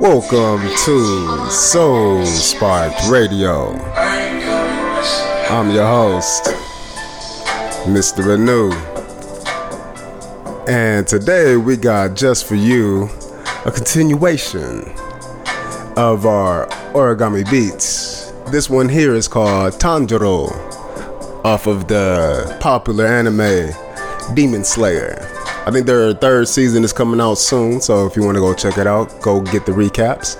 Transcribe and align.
Welcome 0.00 0.62
to 0.84 1.48
Soul 1.48 2.26
Spark 2.26 2.92
Radio. 3.08 3.72
I'm 5.48 5.70
your 5.70 5.86
host, 5.86 6.46
Mr. 7.86 8.26
Renew. 8.26 8.72
And 10.66 11.06
today 11.06 11.56
we 11.56 11.76
got 11.76 12.16
just 12.16 12.46
for 12.46 12.56
you 12.56 13.08
a 13.64 13.70
continuation 13.70 14.80
of 15.96 16.26
our 16.26 16.66
origami 16.94 17.48
beats. 17.48 18.32
This 18.48 18.68
one 18.68 18.88
here 18.88 19.14
is 19.14 19.28
called 19.28 19.74
Tanjiro 19.74 20.50
off 21.44 21.68
of 21.68 21.86
the 21.86 22.56
popular 22.60 23.06
anime 23.06 23.70
Demon 24.34 24.64
Slayer. 24.64 25.41
I 25.64 25.70
think 25.70 25.86
their 25.86 26.12
third 26.12 26.48
season 26.48 26.82
is 26.82 26.92
coming 26.92 27.20
out 27.20 27.34
soon, 27.34 27.80
so 27.80 28.04
if 28.04 28.16
you 28.16 28.24
want 28.24 28.34
to 28.34 28.40
go 28.40 28.52
check 28.52 28.78
it 28.78 28.86
out, 28.88 29.20
go 29.20 29.40
get 29.40 29.64
the 29.64 29.70
recaps. 29.70 30.36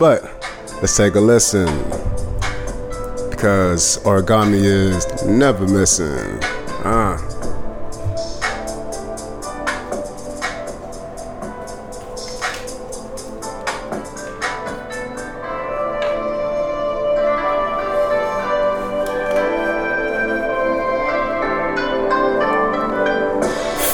But 0.00 0.24
let's 0.82 0.96
take 0.96 1.14
a 1.14 1.20
listen 1.20 1.66
because 3.30 3.98
origami 3.98 4.64
is 4.64 5.24
never 5.24 5.64
missing. 5.64 6.40
Ah. 6.84 7.37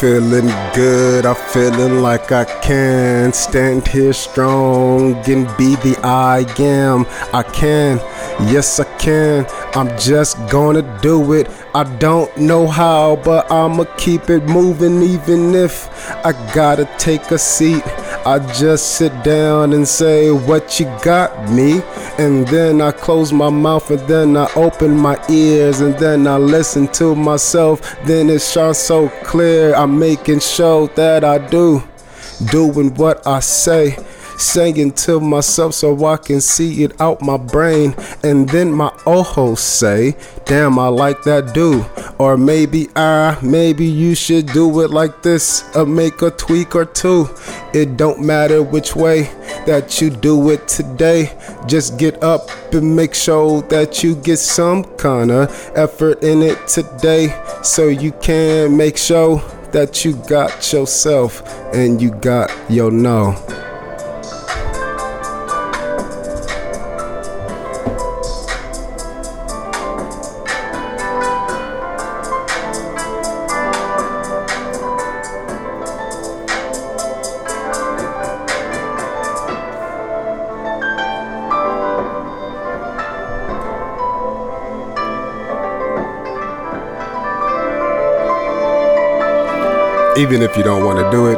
Feeling 0.04 0.48
good. 0.74 1.24
I'm 1.24 1.34
feeling 1.34 2.02
like 2.02 2.30
I 2.30 2.44
can 2.60 3.32
stand 3.32 3.88
here 3.88 4.12
strong 4.12 5.14
and 5.26 5.46
be 5.56 5.76
the 5.76 5.98
I 6.04 6.44
am. 6.58 7.06
I 7.32 7.42
can, 7.42 7.96
yes, 8.52 8.78
I 8.78 8.84
can. 8.98 9.46
I'm 9.74 9.88
just 9.98 10.36
gonna 10.50 10.84
do 11.00 11.32
it. 11.32 11.48
I 11.74 11.84
don't 11.96 12.36
know 12.36 12.66
how, 12.66 13.16
but 13.16 13.50
I'ma 13.50 13.84
keep 13.96 14.28
it 14.28 14.44
moving 14.44 15.00
even 15.00 15.54
if 15.54 15.88
I 16.22 16.32
gotta 16.54 16.84
take 16.98 17.30
a 17.30 17.38
seat. 17.38 17.82
I 18.26 18.38
just 18.54 18.96
sit 18.96 19.12
down 19.22 19.74
and 19.74 19.86
say, 19.86 20.30
What 20.30 20.80
you 20.80 20.86
got 21.02 21.50
me? 21.50 21.82
And 22.18 22.48
then 22.48 22.80
I 22.80 22.90
close 22.90 23.34
my 23.34 23.50
mouth 23.50 23.90
and 23.90 24.00
then 24.08 24.36
I 24.36 24.50
open 24.56 24.96
my 24.96 25.22
ears 25.28 25.80
and 25.80 25.94
then 25.98 26.26
I 26.26 26.38
listen 26.38 26.88
to 26.92 27.14
myself. 27.14 27.82
Then 28.04 28.30
it 28.30 28.40
shines 28.40 28.78
so 28.78 29.10
clear. 29.24 29.74
I'm 29.74 29.98
making 29.98 30.40
sure 30.40 30.88
that 30.94 31.22
I 31.22 31.36
do, 31.36 31.82
doing 32.50 32.94
what 32.94 33.26
I 33.26 33.40
say 33.40 33.96
singing 34.38 34.92
to 34.92 35.20
myself 35.20 35.74
so 35.74 36.04
I 36.04 36.16
can 36.16 36.40
see 36.40 36.82
it 36.84 37.00
out 37.00 37.22
my 37.22 37.36
brain. 37.36 37.94
And 38.22 38.48
then 38.48 38.72
my 38.72 38.92
ojos 39.06 39.60
say, 39.60 40.16
Damn, 40.44 40.78
I 40.78 40.88
like 40.88 41.22
that 41.22 41.54
dude. 41.54 41.86
Or 42.18 42.36
maybe 42.36 42.88
I, 42.94 43.38
maybe 43.42 43.86
you 43.86 44.14
should 44.14 44.46
do 44.46 44.80
it 44.82 44.90
like 44.90 45.22
this, 45.22 45.64
or 45.74 45.86
make 45.86 46.22
a 46.22 46.30
tweak 46.30 46.74
or 46.74 46.84
two. 46.84 47.28
It 47.74 47.96
don't 47.96 48.20
matter 48.20 48.62
which 48.62 48.94
way 48.94 49.22
that 49.66 50.00
you 50.00 50.08
do 50.08 50.50
it 50.50 50.68
today. 50.68 51.36
Just 51.66 51.98
get 51.98 52.22
up 52.22 52.48
and 52.72 52.94
make 52.94 53.14
sure 53.14 53.62
that 53.62 54.04
you 54.04 54.14
get 54.14 54.38
some 54.38 54.84
kind 54.96 55.32
of 55.32 55.72
effort 55.74 56.22
in 56.22 56.40
it 56.42 56.68
today 56.68 57.36
so 57.64 57.88
you 57.88 58.12
can 58.12 58.76
make 58.76 58.96
sure 58.96 59.42
that 59.72 60.04
you 60.04 60.14
got 60.28 60.72
yourself 60.72 61.42
and 61.74 62.00
you 62.00 62.12
got 62.12 62.52
your 62.70 62.92
no. 62.92 63.32
Even 90.16 90.42
if 90.42 90.56
you 90.56 90.62
don't 90.62 90.84
want 90.84 90.98
to 90.98 91.10
do 91.10 91.26
it, 91.26 91.36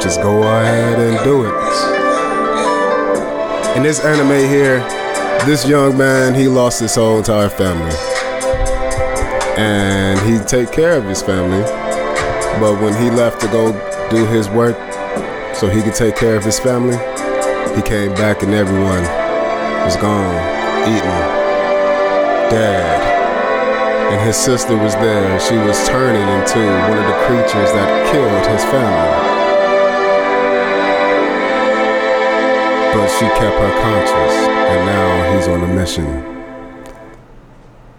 just 0.00 0.22
go 0.22 0.42
ahead 0.42 1.00
and 1.00 1.18
do 1.24 1.44
it. 1.44 1.52
In 3.76 3.82
this 3.82 4.04
anime 4.04 4.48
here, 4.48 4.78
this 5.46 5.66
young 5.66 5.98
man 5.98 6.32
he 6.34 6.46
lost 6.46 6.78
his 6.80 6.94
whole 6.94 7.18
entire 7.18 7.48
family, 7.48 7.96
and 9.58 10.20
he 10.20 10.38
take 10.46 10.70
care 10.70 10.96
of 10.96 11.04
his 11.04 11.22
family. 11.22 11.62
But 12.60 12.80
when 12.80 12.94
he 13.02 13.10
left 13.10 13.40
to 13.40 13.48
go 13.48 13.72
do 14.10 14.26
his 14.26 14.48
work, 14.48 14.76
so 15.54 15.68
he 15.68 15.82
could 15.82 15.94
take 15.94 16.14
care 16.14 16.36
of 16.36 16.44
his 16.44 16.60
family, 16.60 16.98
he 17.74 17.82
came 17.82 18.14
back 18.14 18.42
and 18.44 18.54
everyone 18.54 19.02
was 19.84 19.96
gone, 19.96 20.36
eaten, 20.86 21.10
dead 22.50 23.11
and 24.12 24.20
his 24.20 24.36
sister 24.36 24.76
was 24.76 24.94
there. 24.96 25.40
She 25.40 25.56
was 25.56 25.88
turning 25.88 26.20
into 26.20 26.58
one 26.90 26.98
of 26.98 27.06
the 27.06 27.18
creatures 27.24 27.72
that 27.72 28.12
killed 28.12 28.46
his 28.46 28.62
family. 28.64 29.32
But 32.92 33.08
she 33.08 33.24
kept 33.40 33.56
her 33.56 33.72
conscious, 33.80 34.34
and 34.68 34.84
now 34.84 35.34
he's 35.34 35.48
on 35.48 35.64
a 35.64 35.66
mission 35.66 36.04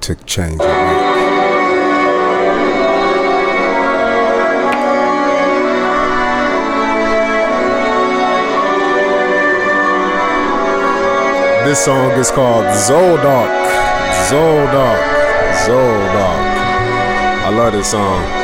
to 0.02 0.14
change 0.26 0.62
it. 0.62 1.24
This 11.66 11.86
song 11.86 12.12
is 12.12 12.30
called 12.30 12.66
Zoldark. 12.66 13.50
Zoldark. 14.30 15.23
Zoldark. 15.62 16.54
I 17.46 17.50
love 17.50 17.74
this 17.74 17.92
song. 17.92 18.43